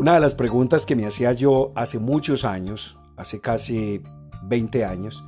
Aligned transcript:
Una 0.00 0.14
de 0.14 0.20
las 0.20 0.32
preguntas 0.32 0.86
que 0.86 0.96
me 0.96 1.06
hacía 1.06 1.30
yo 1.32 1.72
hace 1.74 1.98
muchos 1.98 2.46
años, 2.46 2.96
hace 3.18 3.38
casi 3.38 4.02
20 4.44 4.86
años, 4.86 5.22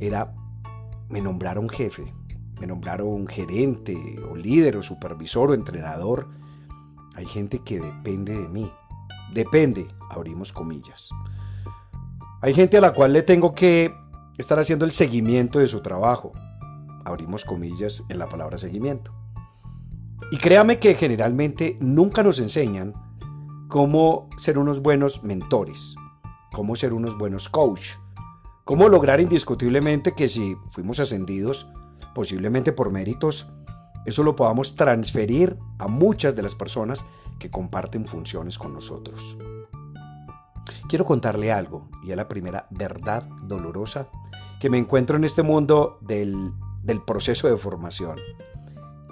era, 0.00 0.34
me 1.08 1.22
nombraron 1.22 1.66
jefe, 1.66 2.12
me 2.60 2.66
nombraron 2.66 3.26
gerente 3.26 3.96
o 4.30 4.36
líder 4.36 4.76
o 4.76 4.82
supervisor 4.82 5.48
o 5.48 5.54
entrenador. 5.54 6.28
Hay 7.14 7.24
gente 7.24 7.60
que 7.60 7.80
depende 7.80 8.38
de 8.38 8.48
mí. 8.48 8.70
Depende, 9.32 9.88
abrimos 10.10 10.52
comillas. 10.52 11.08
Hay 12.42 12.52
gente 12.52 12.76
a 12.76 12.82
la 12.82 12.92
cual 12.92 13.14
le 13.14 13.22
tengo 13.22 13.54
que 13.54 13.94
estar 14.36 14.58
haciendo 14.58 14.84
el 14.84 14.90
seguimiento 14.90 15.58
de 15.58 15.68
su 15.68 15.80
trabajo. 15.80 16.34
Abrimos 17.06 17.46
comillas 17.46 18.04
en 18.10 18.18
la 18.18 18.28
palabra 18.28 18.58
seguimiento. 18.58 19.10
Y 20.30 20.36
créame 20.36 20.78
que 20.78 20.96
generalmente 20.96 21.78
nunca 21.80 22.22
nos 22.22 22.40
enseñan 22.40 22.92
cómo 23.72 24.28
ser 24.36 24.58
unos 24.58 24.82
buenos 24.82 25.24
mentores, 25.24 25.94
cómo 26.52 26.76
ser 26.76 26.92
unos 26.92 27.16
buenos 27.16 27.48
coach, 27.48 27.92
cómo 28.64 28.90
lograr 28.90 29.22
indiscutiblemente 29.22 30.12
que 30.14 30.28
si 30.28 30.58
fuimos 30.68 31.00
ascendidos, 31.00 31.70
posiblemente 32.14 32.72
por 32.72 32.90
méritos, 32.90 33.50
eso 34.04 34.24
lo 34.24 34.36
podamos 34.36 34.76
transferir 34.76 35.58
a 35.78 35.88
muchas 35.88 36.36
de 36.36 36.42
las 36.42 36.54
personas 36.54 37.02
que 37.38 37.50
comparten 37.50 38.04
funciones 38.04 38.58
con 38.58 38.74
nosotros. 38.74 39.38
Quiero 40.86 41.06
contarle 41.06 41.50
algo, 41.50 41.88
y 42.04 42.10
es 42.10 42.16
la 42.18 42.28
primera 42.28 42.66
verdad 42.72 43.26
dolorosa 43.44 44.10
que 44.60 44.68
me 44.68 44.76
encuentro 44.76 45.16
en 45.16 45.24
este 45.24 45.42
mundo 45.42 45.96
del, 46.02 46.52
del 46.82 47.00
proceso 47.00 47.48
de 47.48 47.56
formación. 47.56 48.18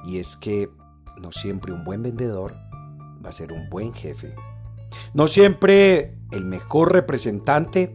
Y 0.04 0.18
es 0.18 0.36
que 0.36 0.70
no 1.18 1.32
siempre 1.32 1.72
un 1.72 1.82
buen 1.82 2.02
vendedor 2.02 2.68
va 3.24 3.30
a 3.30 3.32
ser 3.32 3.52
un 3.52 3.68
buen 3.68 3.92
jefe. 3.92 4.34
No 5.14 5.28
siempre 5.28 6.16
el 6.30 6.44
mejor 6.44 6.92
representante 6.92 7.94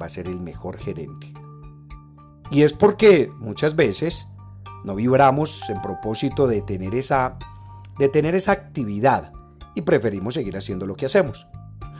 va 0.00 0.06
a 0.06 0.10
ser 0.10 0.28
el 0.28 0.40
mejor 0.40 0.78
gerente. 0.78 1.32
Y 2.50 2.62
es 2.62 2.72
porque 2.72 3.30
muchas 3.38 3.76
veces 3.76 4.28
no 4.84 4.94
vibramos 4.94 5.68
en 5.68 5.82
propósito 5.82 6.46
de 6.46 6.62
tener 6.62 6.94
esa, 6.94 7.38
de 7.98 8.08
tener 8.08 8.34
esa 8.34 8.52
actividad 8.52 9.32
y 9.74 9.82
preferimos 9.82 10.34
seguir 10.34 10.56
haciendo 10.56 10.86
lo 10.86 10.96
que 10.96 11.06
hacemos. 11.06 11.46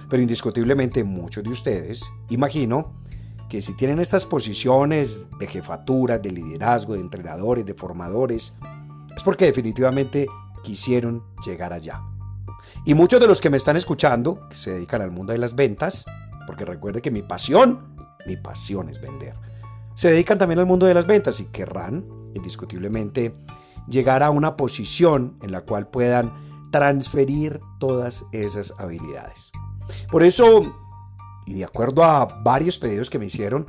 Pero 0.09 0.23
indiscutiblemente 0.23 1.05
muchos 1.05 1.45
de 1.45 1.51
ustedes, 1.51 2.05
imagino, 2.31 2.95
que 3.49 3.63
si 3.63 3.75
tienen 3.75 3.99
estas 3.99 4.27
posiciones 4.27 5.27
de 5.39 5.47
jefatura, 5.47 6.19
de 6.19 6.33
liderazgo, 6.33 6.95
de 6.95 7.01
entrenadores, 7.01 7.65
de 7.65 7.75
formadores, 7.75 8.57
es 9.15 9.23
porque 9.23 9.47
definitivamente 9.47 10.27
quisieron 10.63 11.25
llegar 11.45 11.73
allá. 11.73 12.03
Y 12.85 12.95
muchos 12.95 13.21
de 13.21 13.27
los 13.27 13.41
que 13.41 13.51
me 13.51 13.57
están 13.57 13.77
escuchando, 13.77 14.49
que 14.49 14.57
se 14.57 14.73
dedican 14.73 15.03
al 15.03 15.11
mundo 15.11 15.33
de 15.33 15.39
las 15.39 15.55
ventas, 15.55 16.05
porque 16.47 16.65
recuerde 16.65 17.03
que 17.03 17.11
mi 17.11 17.23
pasión, 17.23 17.97
mi 18.27 18.37
pasión 18.37 18.89
es 18.89 19.01
vender, 19.01 19.35
se 19.95 20.11
dedican 20.11 20.39
también 20.39 20.61
al 20.61 20.67
mundo 20.67 20.87
de 20.87 20.95
las 20.95 21.07
ventas 21.07 21.41
y 21.41 21.47
querrán, 21.47 22.07
indiscutiblemente, 22.35 23.35
llegar 23.89 24.23
a 24.23 24.31
una 24.31 24.57
posición 24.57 25.37
en 25.43 25.51
la 25.51 25.63
cual 25.63 25.89
puedan 25.89 26.33
transferir 26.71 27.61
todas 27.79 28.25
esas 28.33 28.75
habilidades. 28.79 29.51
Por 30.11 30.23
eso, 30.23 30.63
y 31.47 31.55
de 31.55 31.65
acuerdo 31.65 32.05
a 32.05 32.27
varios 32.43 32.79
pedidos 32.79 33.11
que 33.11 33.19
me 33.19 33.27
hicieron, 33.27 33.67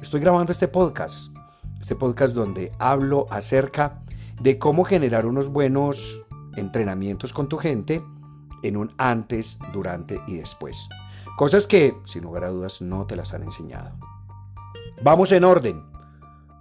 estoy 0.00 0.20
grabando 0.20 0.52
este 0.52 0.68
podcast. 0.68 1.34
Este 1.80 1.96
podcast 1.96 2.34
donde 2.34 2.72
hablo 2.78 3.26
acerca 3.30 4.02
de 4.40 4.58
cómo 4.58 4.84
generar 4.84 5.26
unos 5.26 5.48
buenos 5.48 6.24
entrenamientos 6.56 7.32
con 7.32 7.48
tu 7.48 7.56
gente 7.56 8.02
en 8.64 8.76
un 8.76 8.92
antes, 8.98 9.58
durante 9.72 10.20
y 10.26 10.36
después. 10.36 10.88
Cosas 11.36 11.66
que, 11.66 11.96
sin 12.04 12.22
lugar 12.22 12.44
a 12.44 12.50
dudas, 12.50 12.80
no 12.80 13.06
te 13.06 13.16
las 13.16 13.34
han 13.34 13.42
enseñado. 13.42 13.96
Vamos 15.02 15.32
en 15.32 15.44
orden. 15.44 15.82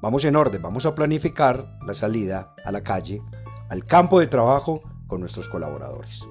Vamos 0.01 0.25
en 0.25 0.35
orden. 0.35 0.61
Vamos 0.61 0.85
a 0.85 0.95
planificar 0.95 1.77
la 1.85 1.94
salida 1.94 2.53
a 2.66 2.72
la 2.72 2.83
calle, 2.83 3.22
al 3.69 3.85
campo 3.85 4.19
de 4.19 4.27
trabajo 4.27 4.81
con 5.07 5.19
nuestros 5.19 5.47
colaboradores. 5.47 6.27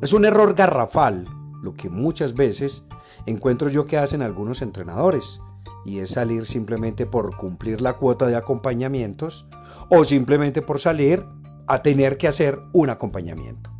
Es 0.00 0.12
un 0.12 0.24
error 0.24 0.54
garrafal 0.54 1.26
lo 1.62 1.74
que 1.74 1.90
muchas 1.90 2.34
veces 2.34 2.84
encuentro 3.26 3.68
yo 3.68 3.86
que 3.86 3.98
hacen 3.98 4.22
algunos 4.22 4.62
entrenadores 4.62 5.40
y 5.84 5.98
es 5.98 6.10
salir 6.10 6.46
simplemente 6.46 7.06
por 7.06 7.36
cumplir 7.36 7.80
la 7.80 7.94
cuota 7.94 8.26
de 8.26 8.36
acompañamientos 8.36 9.48
o 9.88 10.04
simplemente 10.04 10.62
por 10.62 10.78
salir 10.78 11.24
a 11.66 11.82
tener 11.82 12.16
que 12.16 12.28
hacer 12.28 12.60
un 12.72 12.90
acompañamiento. 12.90 13.70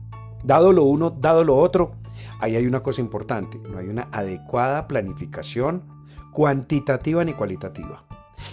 Dado 0.45 0.73
lo 0.73 0.85
uno, 0.85 1.11
dado 1.11 1.45
lo 1.45 1.57
otro, 1.57 1.93
ahí 2.41 2.57
hay 2.57 2.67
una 2.67 2.81
cosa 2.81 3.01
importante, 3.01 3.59
no 3.59 3.79
hay 3.79 3.89
una 3.89 4.09
adecuada 4.13 4.89
planificación 4.89 5.85
cuantitativa 6.33 7.25
ni 7.25 7.33
cualitativa. 7.33 8.05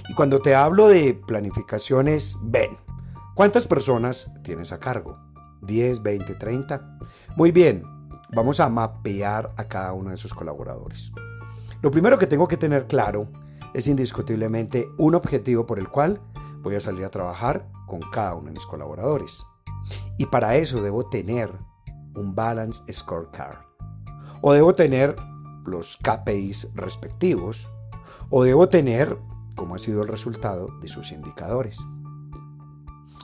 Y 0.09 0.13
cuando 0.13 0.41
te 0.41 0.55
hablo 0.55 0.87
de 0.87 1.13
planificaciones, 1.13 2.37
ven, 2.41 2.77
¿cuántas 3.35 3.67
personas 3.67 4.31
tienes 4.43 4.71
a 4.71 4.79
cargo? 4.79 5.17
¿10, 5.61 6.01
20, 6.01 6.35
30? 6.35 6.97
Muy 7.35 7.51
bien, 7.51 7.83
vamos 8.33 8.59
a 8.59 8.69
mapear 8.69 9.53
a 9.57 9.65
cada 9.65 9.93
uno 9.93 10.09
de 10.09 10.17
sus 10.17 10.33
colaboradores. 10.33 11.11
Lo 11.81 11.91
primero 11.91 12.17
que 12.17 12.27
tengo 12.27 12.47
que 12.47 12.57
tener 12.57 12.87
claro 12.87 13.27
es 13.73 13.87
indiscutiblemente 13.87 14.89
un 14.97 15.15
objetivo 15.15 15.65
por 15.65 15.79
el 15.79 15.89
cual 15.89 16.21
voy 16.61 16.75
a 16.75 16.79
salir 16.79 17.05
a 17.05 17.11
trabajar 17.11 17.69
con 17.85 17.99
cada 18.11 18.33
uno 18.33 18.47
de 18.47 18.53
mis 18.53 18.65
colaboradores. 18.65 19.45
Y 20.17 20.25
para 20.25 20.55
eso 20.55 20.81
debo 20.81 21.07
tener 21.09 21.51
un 22.15 22.35
Balance 22.35 22.81
Scorecard. 22.91 23.59
O 24.41 24.53
debo 24.53 24.75
tener 24.75 25.15
los 25.65 25.97
KPIs 25.97 26.73
respectivos. 26.75 27.69
O 28.29 28.43
debo 28.43 28.69
tener 28.69 29.17
cómo 29.55 29.75
ha 29.75 29.79
sido 29.79 30.01
el 30.01 30.07
resultado 30.07 30.67
de 30.81 30.87
sus 30.87 31.11
indicadores. 31.11 31.79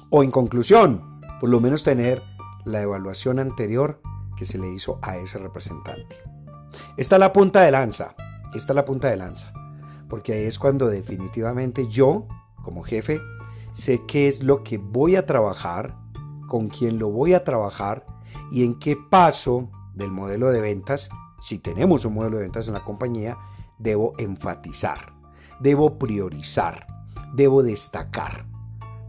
O 0.10 0.24
en 0.24 0.32
conclusión, 0.32 1.22
por 1.40 1.50
lo 1.50 1.60
menos 1.60 1.84
tener 1.84 2.22
la 2.66 2.82
evaluación 2.82 3.40
anterior 3.40 4.02
que 4.38 4.46
se 4.46 4.58
le 4.58 4.72
hizo 4.72 5.00
a 5.02 5.18
ese 5.18 5.40
representante. 5.40 6.16
Esta 6.98 7.16
es 7.16 7.20
la 7.20 7.34
punta 7.34 7.62
de 7.62 7.72
lanza. 7.72 8.16
Esta 8.54 8.74
es 8.74 8.76
la 8.76 8.86
punta 8.86 9.10
de 9.10 9.18
lanza. 9.18 9.54
Porque 10.10 10.34
ahí 10.34 10.44
es 10.44 10.60
cuando 10.60 10.88
definitivamente 10.88 11.88
yo 11.88 12.28
como 12.62 12.84
jefe, 12.84 13.22
sé 13.72 14.04
qué 14.08 14.28
es 14.28 14.44
lo 14.44 14.64
que 14.64 14.78
voy 14.78 15.16
a 15.16 15.26
trabajar, 15.26 15.98
con 16.48 16.70
quién 16.70 17.00
lo 17.00 17.10
voy 17.10 17.34
a 17.34 17.44
trabajar 17.44 18.06
y 18.52 18.66
en 18.66 18.80
qué 18.80 18.98
paso 18.98 19.70
del 19.94 20.12
modelo 20.12 20.50
de 20.52 20.62
ventas, 20.62 21.10
si 21.40 21.60
tenemos 21.60 22.06
un 22.06 22.14
modelo 22.14 22.38
de 22.38 22.44
ventas 22.44 22.68
en 22.68 22.74
la 22.74 22.84
compañía, 22.84 23.38
debo 23.78 24.14
enfatizar, 24.18 25.14
debo 25.60 25.98
priorizar, 25.98 26.88
debo 27.34 27.64
destacar. 27.64 28.46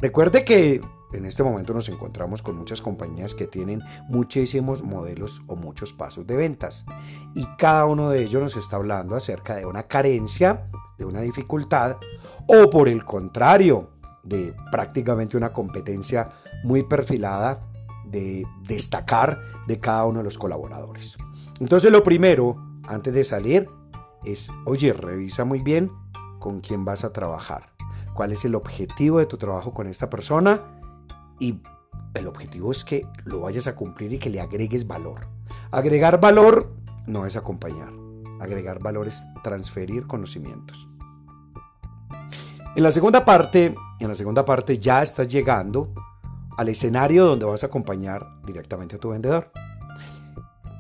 Recuerde 0.01 0.45
que 0.45 0.81
en 1.13 1.27
este 1.27 1.43
momento 1.43 1.75
nos 1.75 1.89
encontramos 1.89 2.43
con 2.43 2.57
muchas 2.57 2.81
compañías 2.81 3.35
que 3.35 3.47
tienen 3.47 3.83
muchísimos 4.09 4.83
modelos 4.83 5.43
o 5.47 5.57
muchos 5.57 5.93
pasos 5.93 6.27
de 6.27 6.37
ventas 6.37 6.87
y 7.35 7.47
cada 7.59 7.85
uno 7.85 8.11
de 8.11 8.23
ellos 8.23 8.43
nos 8.43 8.57
está 8.57 8.77
hablando 8.77 9.15
acerca 9.15 9.57
de 9.57 9.67
una 9.67 9.85
carencia, 9.85 10.69
de 10.97 11.05
una 11.05 11.21
dificultad 11.21 11.99
o 12.47 12.71
por 12.71 12.89
el 12.89 13.05
contrario, 13.05 13.91
de 14.23 14.55
prácticamente 14.71 15.37
una 15.37 15.53
competencia 15.53 16.31
muy 16.65 16.85
perfilada 16.85 17.72
de 18.05 18.47
destacar 18.67 19.41
de 19.67 19.81
cada 19.81 20.05
uno 20.05 20.19
de 20.19 20.25
los 20.25 20.39
colaboradores. 20.39 21.17
Entonces 21.61 21.91
lo 21.93 22.03
primero, 22.03 22.57
antes 22.87 23.13
de 23.15 23.25
salir, 23.25 23.69
es, 24.25 24.51
oye, 24.65 24.93
revisa 24.93 25.45
muy 25.45 25.61
bien 25.61 25.91
con 26.39 26.61
quién 26.61 26.85
vas 26.85 27.05
a 27.05 27.13
trabajar, 27.13 27.73
cuál 28.15 28.33
es 28.33 28.45
el 28.45 28.55
objetivo 28.55 29.19
de 29.19 29.27
tu 29.27 29.37
trabajo 29.37 29.73
con 29.73 29.87
esta 29.87 30.11
persona 30.11 30.81
y 31.39 31.61
el 32.15 32.27
objetivo 32.27 32.71
es 32.71 32.85
que 32.85 33.07
lo 33.25 33.41
vayas 33.41 33.67
a 33.67 33.75
cumplir 33.75 34.13
y 34.13 34.19
que 34.19 34.31
le 34.31 34.41
agregues 34.41 34.87
valor. 34.87 35.29
Agregar 35.71 36.21
valor 36.21 36.75
no 37.07 37.27
es 37.27 37.37
acompañar, 37.37 37.93
agregar 38.41 38.81
valor 38.81 39.09
es 39.09 39.27
transferir 39.43 40.07
conocimientos. 40.07 40.89
En 42.75 42.83
la 42.83 42.91
segunda 42.91 43.25
parte, 43.25 43.75
en 44.01 44.09
la 44.09 44.15
segunda 44.15 44.45
parte 44.45 44.79
ya 44.79 45.03
estás 45.03 45.29
llegando 45.29 45.93
al 46.57 46.69
escenario 46.69 47.27
donde 47.27 47.47
vas 47.47 47.63
a 47.63 47.67
acompañar 47.67 48.27
directamente 48.45 48.97
a 48.97 48.99
tu 48.99 49.11
vendedor. 49.11 49.51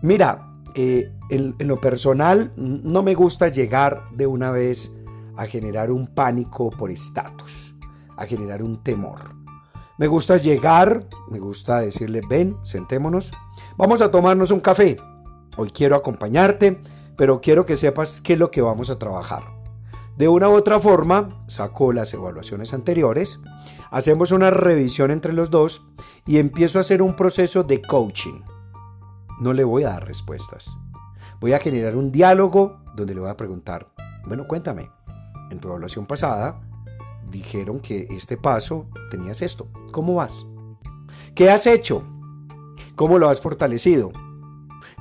Mira, 0.02 0.48
eh, 0.74 1.12
en, 1.30 1.54
en, 1.58 1.69
lo 1.69 1.80
personal 1.80 2.52
no 2.56 3.02
me 3.02 3.14
gusta 3.14 3.48
llegar 3.48 4.04
de 4.12 4.26
una 4.26 4.50
vez 4.50 4.92
a 5.36 5.46
generar 5.46 5.90
un 5.90 6.06
pánico 6.06 6.70
por 6.70 6.90
estatus, 6.90 7.74
a 8.16 8.26
generar 8.26 8.62
un 8.62 8.82
temor. 8.82 9.42
Me 9.98 10.06
gusta 10.06 10.36
llegar, 10.36 11.06
me 11.30 11.38
gusta 11.38 11.80
decirle, 11.80 12.22
ven, 12.28 12.56
sentémonos, 12.64 13.32
vamos 13.76 14.02
a 14.02 14.10
tomarnos 14.10 14.50
un 14.50 14.60
café. 14.60 14.96
Hoy 15.56 15.70
quiero 15.70 15.96
acompañarte, 15.96 16.80
pero 17.16 17.40
quiero 17.40 17.66
que 17.66 17.76
sepas 17.76 18.20
qué 18.20 18.32
es 18.32 18.38
lo 18.38 18.50
que 18.50 18.62
vamos 18.62 18.90
a 18.90 18.98
trabajar. 18.98 19.61
De 20.16 20.28
una 20.28 20.48
u 20.48 20.52
otra 20.52 20.78
forma, 20.78 21.44
saco 21.48 21.92
las 21.92 22.12
evaluaciones 22.12 22.74
anteriores, 22.74 23.40
hacemos 23.90 24.30
una 24.30 24.50
revisión 24.50 25.10
entre 25.10 25.32
los 25.32 25.50
dos 25.50 25.86
y 26.26 26.38
empiezo 26.38 26.78
a 26.78 26.82
hacer 26.82 27.02
un 27.02 27.16
proceso 27.16 27.62
de 27.62 27.80
coaching. 27.80 28.40
No 29.40 29.52
le 29.52 29.64
voy 29.64 29.84
a 29.84 29.90
dar 29.90 30.06
respuestas, 30.06 30.76
Voy 31.42 31.54
a 31.54 31.58
generar 31.58 31.96
un 31.96 32.12
diálogo 32.12 32.78
donde 32.94 33.14
le 33.14 33.20
voy 33.20 33.28
a 33.28 33.36
preguntar, 33.36 33.88
bueno, 34.24 34.46
cuéntame, 34.46 34.92
en 35.50 35.58
tu 35.58 35.66
evaluación 35.66 36.06
pasada 36.06 36.60
dijeron 37.28 37.80
que 37.80 38.06
este 38.10 38.36
paso 38.36 38.86
tenías 39.10 39.42
esto. 39.42 39.66
¿Cómo 39.90 40.14
vas? 40.14 40.46
¿Qué 41.34 41.50
has 41.50 41.66
hecho? 41.66 42.04
¿Cómo 42.94 43.18
lo 43.18 43.28
has 43.28 43.40
fortalecido? 43.40 44.12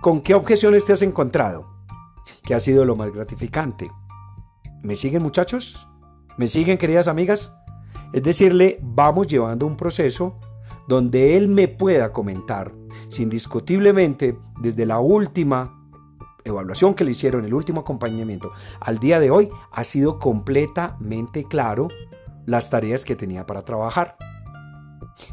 ¿Con 0.01 0.21
qué 0.21 0.33
objeciones 0.33 0.83
te 0.83 0.93
has 0.93 1.03
encontrado? 1.03 1.67
¿Qué 2.41 2.55
ha 2.55 2.59
sido 2.59 2.85
lo 2.85 2.95
más 2.95 3.11
gratificante? 3.11 3.91
¿Me 4.83 4.95
siguen 4.95 5.21
muchachos? 5.21 5.87
¿Me 6.37 6.47
siguen 6.47 6.77
queridas 6.77 7.07
amigas? 7.07 7.55
Es 8.13 8.23
decirle, 8.23 8.79
vamos 8.81 9.27
llevando 9.27 9.67
un 9.67 9.77
proceso 9.77 10.39
donde 10.87 11.37
él 11.37 11.47
me 11.47 11.67
pueda 11.67 12.11
comentar, 12.11 12.73
si 13.07 13.23
indiscutiblemente, 13.23 14.37
desde 14.59 14.87
la 14.87 14.99
última 14.99 15.79
evaluación 16.43 16.95
que 16.95 17.03
le 17.03 17.11
hicieron, 17.11 17.45
el 17.45 17.53
último 17.53 17.81
acompañamiento, 17.81 18.51
al 18.79 18.97
día 18.97 19.19
de 19.19 19.29
hoy, 19.29 19.49
ha 19.71 19.83
sido 19.83 20.17
completamente 20.17 21.43
claro 21.43 21.87
las 22.47 22.71
tareas 22.71 23.05
que 23.05 23.15
tenía 23.15 23.45
para 23.45 23.63
trabajar. 23.63 24.17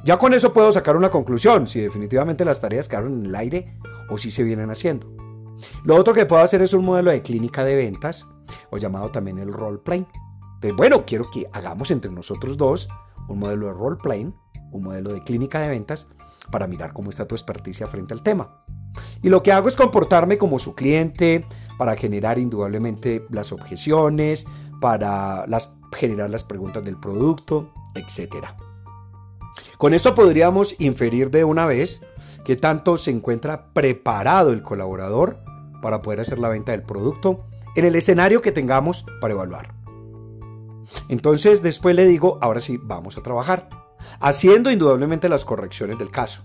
Ya 0.05 0.19
con 0.19 0.35
eso 0.35 0.53
puedo 0.53 0.71
sacar 0.71 0.95
una 0.95 1.09
conclusión, 1.09 1.67
si 1.67 1.81
definitivamente 1.81 2.45
las 2.45 2.61
tareas 2.61 2.87
quedaron 2.87 3.21
en 3.21 3.27
el 3.27 3.35
aire 3.35 3.79
o 4.11 4.19
si 4.19 4.31
se 4.31 4.45
vienen 4.45 4.71
haciendo. 4.71 5.28
Lo 5.85 5.97
otro 5.97 6.15
que 6.15 6.27
puedo 6.27 6.43
hacer 6.43 6.63
es 6.63 6.73
un 6.73 6.85
modelo 6.85 7.11
de 7.11 7.23
clínica 7.23 7.65
de 7.65 7.77
ventas, 7.77 8.27
o 8.71 8.77
llamado 8.77 9.11
también 9.11 9.39
el 9.39 9.53
role 9.53 9.79
playing. 9.79 10.07
Entonces, 10.55 10.77
bueno, 10.77 11.05
quiero 11.07 11.31
que 11.31 11.49
hagamos 11.53 11.91
entre 11.91 12.11
nosotros 12.11 12.57
dos 12.57 12.89
un 13.29 13.39
modelo 13.39 13.67
de 13.67 13.73
role 13.75 13.99
playing, 14.03 14.35
un 14.73 14.83
modelo 14.83 15.13
de 15.13 15.23
clínica 15.23 15.61
de 15.61 15.69
ventas, 15.69 16.09
para 16.51 16.67
mirar 16.67 16.93
cómo 16.93 17.11
está 17.11 17.27
tu 17.27 17.35
experticia 17.35 17.87
frente 17.87 18.15
al 18.15 18.23
tema. 18.23 18.65
Y 19.23 19.29
lo 19.29 19.43
que 19.43 19.53
hago 19.53 19.69
es 19.69 19.77
comportarme 19.77 20.39
como 20.39 20.59
su 20.59 20.75
cliente 20.75 21.45
para 21.79 21.95
generar 21.97 22.39
indudablemente 22.39 23.27
las 23.31 23.53
objeciones, 23.53 24.47
para 24.81 25.47
las, 25.47 25.77
generar 25.93 26.31
las 26.31 26.45
preguntas 26.45 26.85
del 26.85 26.99
producto, 26.99 27.73
etc. 27.95 28.47
Con 29.77 29.95
esto 29.95 30.15
podríamos 30.15 30.75
inferir 30.81 31.31
de 31.31 31.45
una 31.45 31.67
vez 31.67 32.01
que 32.45 32.57
tanto 32.57 32.97
se 32.97 33.11
encuentra 33.11 33.73
preparado 33.73 34.53
el 34.53 34.63
colaborador 34.63 35.39
para 35.83 36.03
poder 36.03 36.21
hacer 36.21 36.39
la 36.39 36.49
venta 36.49 36.73
del 36.73 36.83
producto 36.83 37.45
en 37.77 37.85
el 37.85 37.95
escenario 37.95 38.43
que 38.43 38.53
tengamos 38.53 39.05
para 39.21 39.35
evaluar. 39.35 39.75
Entonces 41.09 41.63
después 41.63 41.95
le 41.95 42.07
digo, 42.07 42.39
ahora 42.41 42.61
sí, 42.61 42.79
vamos 42.83 43.19
a 43.19 43.23
trabajar, 43.23 43.69
haciendo 44.21 44.71
indudablemente 44.71 45.29
las 45.29 45.45
correcciones 45.45 45.99
del 45.99 46.11
caso. 46.11 46.43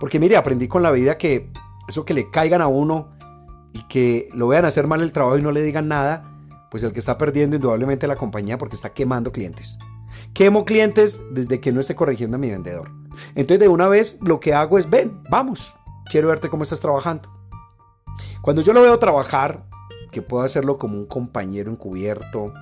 Porque 0.00 0.18
mire, 0.18 0.36
aprendí 0.36 0.68
con 0.68 0.82
la 0.82 0.90
vida 0.90 1.18
que 1.18 1.50
eso 1.88 2.04
que 2.04 2.14
le 2.14 2.30
caigan 2.30 2.62
a 2.62 2.66
uno 2.66 3.10
y 3.72 3.86
que 3.88 4.28
lo 4.32 4.48
vean 4.48 4.64
hacer 4.64 4.86
mal 4.86 5.02
el 5.02 5.12
trabajo 5.12 5.38
y 5.38 5.42
no 5.42 5.52
le 5.52 5.62
digan 5.62 5.88
nada, 5.88 6.32
pues 6.70 6.82
el 6.82 6.92
que 6.92 6.98
está 6.98 7.18
perdiendo 7.18 7.56
indudablemente 7.56 8.06
la 8.06 8.16
compañía 8.16 8.58
porque 8.58 8.76
está 8.76 8.92
quemando 8.92 9.32
clientes. 9.32 9.78
Quemo 10.34 10.64
clientes 10.64 11.20
desde 11.30 11.60
que 11.60 11.72
no 11.72 11.80
esté 11.80 11.94
corrigiendo 11.94 12.36
a 12.36 12.40
mi 12.40 12.50
vendedor. 12.50 12.90
Entonces 13.34 13.60
de 13.60 13.68
una 13.68 13.88
vez 13.88 14.18
lo 14.22 14.40
que 14.40 14.54
hago 14.54 14.78
es, 14.78 14.90
ven, 14.90 15.22
vamos, 15.30 15.74
quiero 16.10 16.28
verte 16.28 16.48
cómo 16.48 16.62
estás 16.62 16.80
trabajando. 16.80 17.30
Cuando 18.42 18.62
yo 18.62 18.72
lo 18.72 18.82
veo 18.82 18.98
trabajar, 18.98 19.66
que 20.10 20.22
puedo 20.22 20.44
hacerlo 20.44 20.78
como 20.78 20.96
un 20.96 21.06
compañero 21.06 21.70
encubierto, 21.70 22.52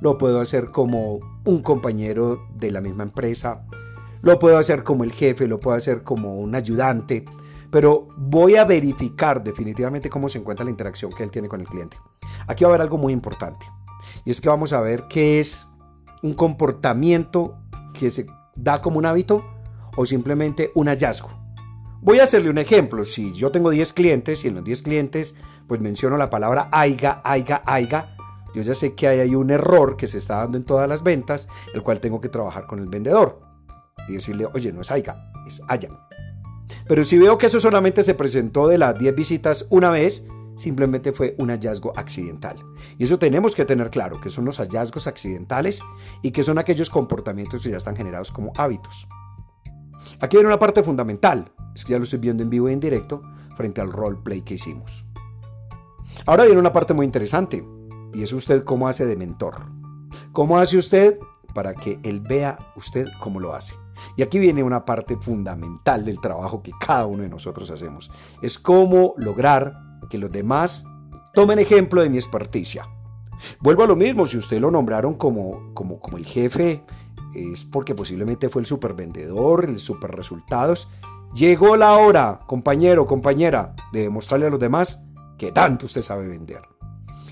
lo 0.00 0.18
puedo 0.18 0.40
hacer 0.40 0.70
como 0.70 1.20
un 1.44 1.62
compañero 1.62 2.46
de 2.54 2.70
la 2.70 2.80
misma 2.80 3.02
empresa, 3.02 3.66
lo 4.22 4.38
puedo 4.38 4.58
hacer 4.58 4.82
como 4.82 5.04
el 5.04 5.12
jefe, 5.12 5.46
lo 5.46 5.60
puedo 5.60 5.76
hacer 5.76 6.02
como 6.02 6.36
un 6.36 6.54
ayudante, 6.54 7.24
pero 7.70 8.08
voy 8.16 8.56
a 8.56 8.64
verificar 8.64 9.42
definitivamente 9.42 10.10
cómo 10.10 10.28
se 10.28 10.38
encuentra 10.38 10.64
la 10.64 10.70
interacción 10.70 11.12
que 11.12 11.22
él 11.22 11.30
tiene 11.30 11.48
con 11.48 11.60
el 11.60 11.66
cliente. 11.66 11.96
Aquí 12.46 12.64
va 12.64 12.70
a 12.70 12.72
haber 12.72 12.82
algo 12.82 12.98
muy 12.98 13.12
importante 13.12 13.66
y 14.24 14.30
es 14.30 14.40
que 14.40 14.48
vamos 14.48 14.72
a 14.72 14.80
ver 14.80 15.04
qué 15.08 15.40
es 15.40 15.66
un 16.22 16.34
comportamiento 16.34 17.58
que 17.98 18.10
se 18.10 18.26
da 18.54 18.80
como 18.80 18.98
un 18.98 19.06
hábito 19.06 19.44
o 19.96 20.06
simplemente 20.06 20.70
un 20.74 20.88
hallazgo. 20.88 21.30
Voy 22.02 22.18
a 22.18 22.24
hacerle 22.24 22.50
un 22.50 22.58
ejemplo. 22.58 23.04
Si 23.04 23.32
yo 23.34 23.50
tengo 23.50 23.70
10 23.70 23.92
clientes 23.92 24.44
y 24.44 24.48
en 24.48 24.54
los 24.54 24.64
10 24.64 24.82
clientes 24.82 25.34
pues 25.70 25.80
menciono 25.80 26.16
la 26.16 26.30
palabra 26.30 26.68
aiga, 26.72 27.20
aiga, 27.22 27.62
aiga, 27.64 28.16
yo 28.52 28.62
ya 28.62 28.74
sé 28.74 28.96
que 28.96 29.06
hay 29.06 29.20
ahí 29.20 29.36
un 29.36 29.50
error 29.50 29.96
que 29.96 30.08
se 30.08 30.18
está 30.18 30.38
dando 30.38 30.58
en 30.58 30.64
todas 30.64 30.88
las 30.88 31.04
ventas, 31.04 31.46
el 31.72 31.84
cual 31.84 32.00
tengo 32.00 32.20
que 32.20 32.28
trabajar 32.28 32.66
con 32.66 32.80
el 32.80 32.88
vendedor 32.88 33.40
y 34.08 34.14
decirle, 34.14 34.48
oye, 34.52 34.72
no 34.72 34.80
es 34.80 34.90
aiga, 34.90 35.30
es 35.46 35.62
haya. 35.68 35.90
Pero 36.88 37.04
si 37.04 37.18
veo 37.18 37.38
que 37.38 37.46
eso 37.46 37.60
solamente 37.60 38.02
se 38.02 38.14
presentó 38.14 38.66
de 38.66 38.78
las 38.78 38.98
10 38.98 39.14
visitas 39.14 39.66
una 39.70 39.90
vez, 39.90 40.26
simplemente 40.60 41.12
fue 41.12 41.34
un 41.38 41.48
hallazgo 41.48 41.92
accidental. 41.96 42.62
Y 42.98 43.04
eso 43.04 43.18
tenemos 43.18 43.54
que 43.54 43.64
tener 43.64 43.90
claro, 43.90 44.20
que 44.20 44.28
son 44.28 44.44
los 44.44 44.58
hallazgos 44.58 45.06
accidentales 45.06 45.82
y 46.22 46.30
que 46.32 46.42
son 46.42 46.58
aquellos 46.58 46.90
comportamientos 46.90 47.62
que 47.62 47.70
ya 47.70 47.78
están 47.78 47.96
generados 47.96 48.30
como 48.30 48.52
hábitos. 48.56 49.08
Aquí 50.20 50.36
viene 50.36 50.48
una 50.48 50.58
parte 50.58 50.82
fundamental, 50.82 51.52
es 51.74 51.84
que 51.84 51.92
ya 51.92 51.98
lo 51.98 52.04
estoy 52.04 52.18
viendo 52.18 52.42
en 52.42 52.50
vivo 52.50 52.68
y 52.68 52.74
en 52.74 52.80
directo 52.80 53.22
frente 53.56 53.80
al 53.80 53.90
roleplay 53.90 54.42
que 54.42 54.54
hicimos. 54.54 55.06
Ahora 56.26 56.44
viene 56.44 56.60
una 56.60 56.72
parte 56.72 56.92
muy 56.92 57.06
interesante, 57.06 57.64
y 58.12 58.22
es 58.22 58.32
usted 58.32 58.64
cómo 58.64 58.88
hace 58.88 59.06
de 59.06 59.16
mentor. 59.16 59.66
¿Cómo 60.32 60.58
hace 60.58 60.76
usted 60.76 61.18
para 61.54 61.74
que 61.74 61.98
él 62.02 62.20
vea 62.20 62.58
usted 62.76 63.06
cómo 63.20 63.40
lo 63.40 63.54
hace? 63.54 63.74
Y 64.16 64.22
aquí 64.22 64.38
viene 64.38 64.62
una 64.62 64.84
parte 64.84 65.16
fundamental 65.16 66.04
del 66.04 66.20
trabajo 66.20 66.62
que 66.62 66.72
cada 66.80 67.06
uno 67.06 67.22
de 67.22 67.28
nosotros 67.28 67.70
hacemos. 67.70 68.10
Es 68.42 68.58
cómo 68.58 69.14
lograr 69.16 69.89
que 70.10 70.18
los 70.18 70.30
demás 70.30 70.84
tomen 71.32 71.58
ejemplo 71.58 72.02
de 72.02 72.10
mi 72.10 72.18
experticia. 72.18 72.86
Vuelvo 73.60 73.84
a 73.84 73.86
lo 73.86 73.96
mismo, 73.96 74.26
si 74.26 74.36
usted 74.36 74.60
lo 74.60 74.70
nombraron 74.70 75.14
como, 75.14 75.72
como, 75.72 75.98
como 75.98 76.18
el 76.18 76.26
jefe, 76.26 76.82
es 77.34 77.64
porque 77.64 77.94
posiblemente 77.94 78.50
fue 78.50 78.60
el 78.60 78.66
supervendedor, 78.66 79.64
el 79.64 79.78
super 79.78 80.10
resultados. 80.10 80.88
Llegó 81.32 81.76
la 81.76 81.96
hora, 81.96 82.40
compañero, 82.46 83.06
compañera, 83.06 83.74
de 83.92 84.02
demostrarle 84.02 84.46
a 84.46 84.50
los 84.50 84.60
demás 84.60 85.02
que 85.38 85.52
tanto 85.52 85.86
usted 85.86 86.02
sabe 86.02 86.28
vender. 86.28 86.60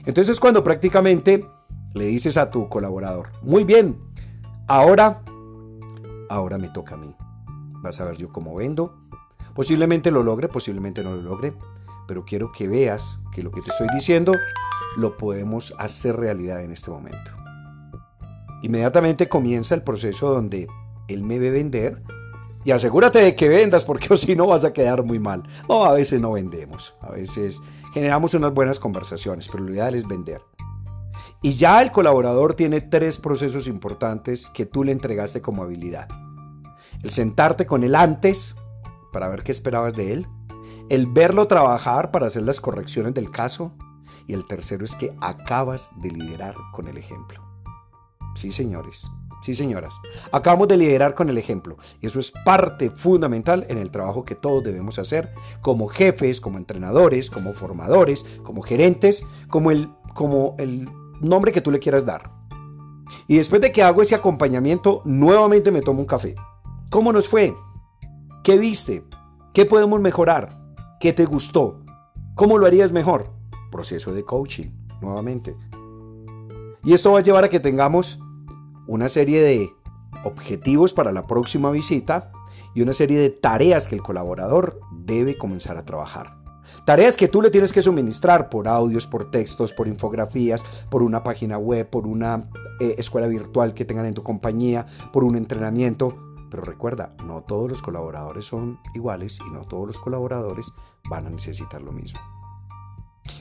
Entonces 0.06 0.40
cuando 0.40 0.64
prácticamente 0.64 1.44
le 1.92 2.06
dices 2.06 2.38
a 2.38 2.50
tu 2.50 2.68
colaborador, 2.68 3.32
muy 3.42 3.64
bien, 3.64 3.98
ahora 4.66 5.22
ahora 6.28 6.58
me 6.58 6.68
toca 6.68 6.94
a 6.94 6.98
mí. 6.98 7.14
Vas 7.82 8.00
a 8.00 8.04
ver 8.04 8.16
yo 8.16 8.30
cómo 8.30 8.54
vendo. 8.54 8.94
Posiblemente 9.54 10.10
lo 10.10 10.22
logre, 10.22 10.48
posiblemente 10.48 11.02
no 11.02 11.14
lo 11.14 11.22
logre, 11.22 11.54
pero 12.08 12.24
quiero 12.24 12.50
que 12.50 12.66
veas 12.66 13.20
que 13.30 13.42
lo 13.44 13.52
que 13.52 13.60
te 13.60 13.70
estoy 13.70 13.86
diciendo 13.94 14.32
lo 14.96 15.16
podemos 15.16 15.74
hacer 15.78 16.16
realidad 16.16 16.62
en 16.62 16.72
este 16.72 16.90
momento. 16.90 17.30
Inmediatamente 18.62 19.28
comienza 19.28 19.76
el 19.76 19.82
proceso 19.82 20.30
donde 20.30 20.66
él 21.06 21.22
me 21.22 21.38
ve 21.38 21.50
vender 21.50 22.02
y 22.64 22.72
asegúrate 22.72 23.20
de 23.20 23.36
que 23.36 23.48
vendas 23.48 23.84
porque 23.84 24.16
si 24.16 24.34
no 24.34 24.46
vas 24.46 24.64
a 24.64 24.72
quedar 24.72 25.04
muy 25.04 25.20
mal. 25.20 25.44
No, 25.68 25.84
a 25.84 25.92
veces 25.92 26.20
no 26.20 26.32
vendemos, 26.32 26.94
a 27.00 27.12
veces 27.12 27.62
generamos 27.92 28.34
unas 28.34 28.52
buenas 28.52 28.80
conversaciones, 28.80 29.48
pero 29.48 29.64
lo 29.64 29.72
ideal 29.72 29.94
es 29.94 30.08
vender. 30.08 30.42
Y 31.42 31.52
ya 31.52 31.80
el 31.82 31.92
colaborador 31.92 32.54
tiene 32.54 32.80
tres 32.80 33.18
procesos 33.18 33.68
importantes 33.68 34.50
que 34.50 34.66
tú 34.66 34.82
le 34.82 34.92
entregaste 34.92 35.40
como 35.40 35.62
habilidad. 35.62 36.08
El 37.02 37.10
sentarte 37.10 37.64
con 37.66 37.84
él 37.84 37.94
antes 37.94 38.56
para 39.12 39.28
ver 39.28 39.44
qué 39.44 39.52
esperabas 39.52 39.94
de 39.94 40.14
él. 40.14 40.26
El 40.88 41.06
verlo 41.06 41.46
trabajar 41.46 42.10
para 42.10 42.26
hacer 42.26 42.42
las 42.42 42.60
correcciones 42.60 43.12
del 43.14 43.30
caso. 43.30 43.72
Y 44.26 44.32
el 44.32 44.46
tercero 44.46 44.84
es 44.84 44.94
que 44.94 45.14
acabas 45.20 45.90
de 46.00 46.10
liderar 46.10 46.54
con 46.72 46.88
el 46.88 46.96
ejemplo. 46.96 47.42
Sí, 48.34 48.52
señores. 48.52 49.10
Sí, 49.42 49.54
señoras. 49.54 50.00
Acabamos 50.32 50.68
de 50.68 50.76
liderar 50.76 51.14
con 51.14 51.28
el 51.28 51.38
ejemplo. 51.38 51.76
Y 52.00 52.06
eso 52.06 52.18
es 52.18 52.30
parte 52.30 52.90
fundamental 52.90 53.66
en 53.68 53.78
el 53.78 53.90
trabajo 53.90 54.24
que 54.24 54.34
todos 54.34 54.64
debemos 54.64 54.98
hacer 54.98 55.32
como 55.60 55.88
jefes, 55.88 56.40
como 56.40 56.58
entrenadores, 56.58 57.30
como 57.30 57.52
formadores, 57.52 58.24
como 58.42 58.62
gerentes, 58.62 59.24
como 59.48 59.70
el, 59.70 59.90
como 60.14 60.56
el 60.58 60.88
nombre 61.20 61.52
que 61.52 61.60
tú 61.60 61.70
le 61.70 61.78
quieras 61.78 62.04
dar. 62.04 62.32
Y 63.26 63.36
después 63.36 63.60
de 63.60 63.72
que 63.72 63.82
hago 63.82 64.02
ese 64.02 64.14
acompañamiento, 64.14 65.02
nuevamente 65.04 65.70
me 65.70 65.82
tomo 65.82 66.00
un 66.00 66.06
café. 66.06 66.34
¿Cómo 66.90 67.12
nos 67.12 67.28
fue? 67.28 67.54
¿Qué 68.42 68.58
viste? 68.58 69.04
¿Qué 69.54 69.64
podemos 69.66 70.00
mejorar? 70.00 70.57
¿Qué 71.00 71.12
te 71.12 71.26
gustó? 71.26 71.84
¿Cómo 72.34 72.58
lo 72.58 72.66
harías 72.66 72.90
mejor? 72.90 73.30
Proceso 73.70 74.12
de 74.12 74.24
coaching, 74.24 74.70
nuevamente. 75.00 75.54
Y 76.82 76.92
esto 76.92 77.12
va 77.12 77.20
a 77.20 77.22
llevar 77.22 77.44
a 77.44 77.50
que 77.50 77.60
tengamos 77.60 78.18
una 78.88 79.08
serie 79.08 79.40
de 79.40 79.70
objetivos 80.24 80.92
para 80.92 81.12
la 81.12 81.24
próxima 81.24 81.70
visita 81.70 82.32
y 82.74 82.82
una 82.82 82.92
serie 82.92 83.16
de 83.16 83.30
tareas 83.30 83.86
que 83.86 83.94
el 83.94 84.02
colaborador 84.02 84.80
debe 84.90 85.38
comenzar 85.38 85.76
a 85.76 85.84
trabajar. 85.84 86.36
Tareas 86.84 87.16
que 87.16 87.28
tú 87.28 87.42
le 87.42 87.50
tienes 87.50 87.72
que 87.72 87.80
suministrar 87.80 88.48
por 88.48 88.66
audios, 88.66 89.06
por 89.06 89.30
textos, 89.30 89.72
por 89.72 89.86
infografías, 89.86 90.64
por 90.90 91.04
una 91.04 91.22
página 91.22 91.58
web, 91.58 91.88
por 91.88 92.08
una 92.08 92.48
eh, 92.80 92.96
escuela 92.98 93.28
virtual 93.28 93.72
que 93.72 93.84
tengan 93.84 94.06
en 94.06 94.14
tu 94.14 94.24
compañía, 94.24 94.86
por 95.12 95.22
un 95.22 95.36
entrenamiento. 95.36 96.27
Pero 96.50 96.62
recuerda, 96.62 97.14
no 97.24 97.42
todos 97.42 97.70
los 97.70 97.82
colaboradores 97.82 98.44
son 98.44 98.78
iguales 98.94 99.38
y 99.46 99.50
no 99.50 99.66
todos 99.66 99.86
los 99.86 100.00
colaboradores 100.00 100.72
van 101.08 101.26
a 101.26 101.30
necesitar 101.30 101.82
lo 101.82 101.92
mismo. 101.92 102.20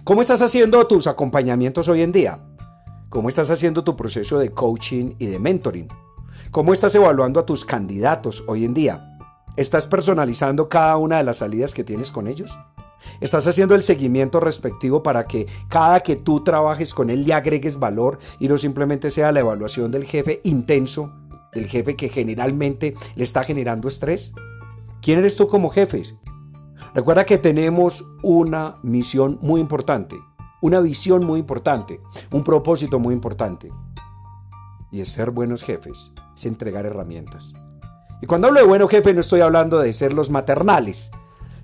¿Cómo 0.03 0.21
estás 0.21 0.41
haciendo 0.41 0.85
tus 0.87 1.07
acompañamientos 1.07 1.87
hoy 1.87 2.01
en 2.01 2.11
día? 2.11 2.43
¿Cómo 3.09 3.29
estás 3.29 3.49
haciendo 3.51 3.83
tu 3.83 3.95
proceso 3.95 4.37
de 4.37 4.51
coaching 4.51 5.15
y 5.17 5.27
de 5.27 5.39
mentoring? 5.39 5.87
¿Cómo 6.51 6.73
estás 6.73 6.93
evaluando 6.95 7.39
a 7.39 7.45
tus 7.45 7.63
candidatos 7.65 8.43
hoy 8.47 8.65
en 8.65 8.73
día? 8.73 9.17
¿Estás 9.55 9.87
personalizando 9.87 10.69
cada 10.69 10.97
una 10.97 11.17
de 11.17 11.23
las 11.23 11.37
salidas 11.37 11.73
que 11.73 11.83
tienes 11.83 12.11
con 12.11 12.27
ellos? 12.27 12.57
¿Estás 13.21 13.47
haciendo 13.47 13.75
el 13.75 13.83
seguimiento 13.83 14.39
respectivo 14.39 15.03
para 15.03 15.25
que 15.25 15.47
cada 15.69 16.01
que 16.01 16.15
tú 16.15 16.43
trabajes 16.43 16.93
con 16.93 17.09
él 17.09 17.25
le 17.25 17.33
agregues 17.33 17.79
valor 17.79 18.19
y 18.39 18.47
no 18.47 18.57
simplemente 18.57 19.09
sea 19.11 19.31
la 19.31 19.39
evaluación 19.39 19.91
del 19.91 20.05
jefe 20.05 20.41
intenso, 20.43 21.11
del 21.53 21.67
jefe 21.67 21.95
que 21.95 22.09
generalmente 22.09 22.93
le 23.15 23.23
está 23.23 23.43
generando 23.43 23.87
estrés? 23.87 24.33
¿Quién 25.01 25.19
eres 25.19 25.35
tú 25.35 25.47
como 25.47 25.69
jefe? 25.69 26.03
Recuerda 26.93 27.25
que 27.25 27.37
tenemos 27.37 28.05
una 28.23 28.77
misión 28.83 29.39
muy 29.41 29.61
importante, 29.61 30.17
una 30.61 30.79
visión 30.79 31.25
muy 31.25 31.39
importante, 31.39 32.01
un 32.31 32.43
propósito 32.43 32.99
muy 32.99 33.13
importante. 33.13 33.71
Y 34.91 35.01
es 35.01 35.09
ser 35.09 35.31
buenos 35.31 35.63
jefes, 35.63 36.11
es 36.35 36.45
entregar 36.45 36.85
herramientas. 36.85 37.53
Y 38.21 38.25
cuando 38.25 38.47
hablo 38.47 38.59
de 38.59 38.65
bueno 38.65 38.87
jefe 38.87 39.13
no 39.13 39.19
estoy 39.19 39.41
hablando 39.41 39.79
de 39.79 39.93
ser 39.93 40.13
los 40.13 40.31
maternales, 40.31 41.11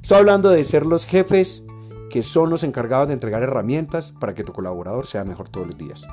estoy 0.01 0.19
hablando 0.19 0.49
de 0.49 0.63
ser 0.63 0.85
los 0.85 1.05
jefes 1.05 1.65
que 2.11 2.21
son 2.21 2.51
los 2.51 2.63
encargados 2.63 3.07
de 3.07 3.15
entregar 3.15 3.41
herramientas 3.41 4.13
para 4.19 4.35
que 4.35 4.43
tu 4.43 4.53
colaborador 4.53 5.07
sea 5.07 5.23
mejor 5.23 5.49
todos 5.49 5.65
los 5.65 5.77
días. 5.77 6.05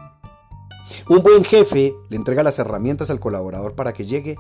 Un 1.09 1.23
buen 1.23 1.45
jefe 1.45 1.95
le 2.09 2.17
entrega 2.17 2.43
las 2.43 2.59
herramientas 2.59 3.11
al 3.11 3.21
colaborador 3.21 3.75
para 3.75 3.93
que 3.93 4.05
llegue 4.05 4.37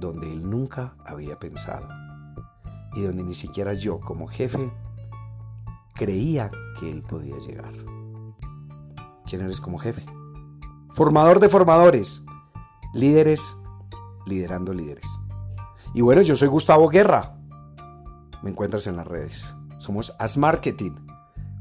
donde 0.00 0.32
él 0.32 0.48
nunca 0.48 0.94
había 1.04 1.38
pensado 1.38 1.88
y 2.94 3.02
donde 3.02 3.22
ni 3.22 3.34
siquiera 3.34 3.74
yo 3.74 4.00
como 4.00 4.26
jefe 4.26 4.70
creía 5.94 6.50
que 6.78 6.90
él 6.90 7.02
podía 7.02 7.38
llegar. 7.38 7.72
¿Quién 9.26 9.42
eres 9.42 9.60
como 9.60 9.78
jefe? 9.78 10.04
Formador 10.90 11.38
de 11.40 11.48
formadores, 11.48 12.24
líderes 12.94 13.56
liderando 14.26 14.72
líderes. 14.72 15.06
Y 15.94 16.00
bueno, 16.00 16.22
yo 16.22 16.36
soy 16.36 16.48
Gustavo 16.48 16.88
Guerra. 16.88 17.36
Me 18.42 18.50
encuentras 18.50 18.86
en 18.86 18.96
las 18.96 19.06
redes. 19.06 19.54
Somos 19.78 20.14
As 20.18 20.36
Marketing, 20.36 20.92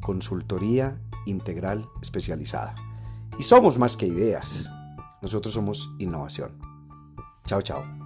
consultoría 0.01 1.00
integral 1.25 1.88
especializada. 2.01 2.75
Y 3.39 3.43
somos 3.43 3.79
más 3.79 3.96
que 3.96 4.05
ideas. 4.05 4.69
Nosotros 5.22 5.53
somos 5.53 5.89
innovación. 5.98 6.60
Chao, 7.46 7.62
chao. 7.62 7.99